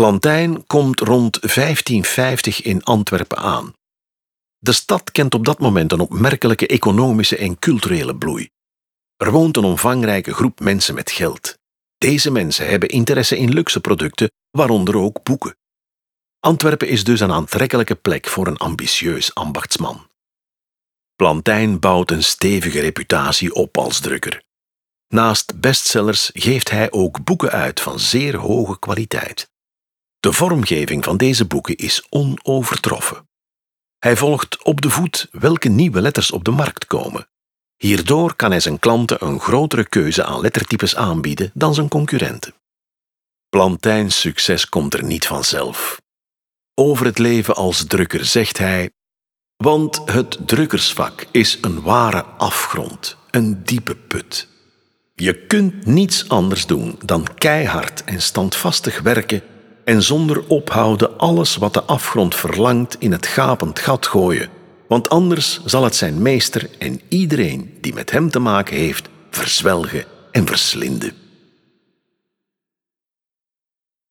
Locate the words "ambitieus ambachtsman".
18.56-20.08